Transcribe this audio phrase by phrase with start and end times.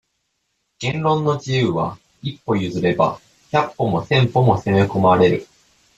[0.79, 3.19] 言論の自由は、一歩譲れば、
[3.51, 5.45] 百歩も千歩も攻め込まれる。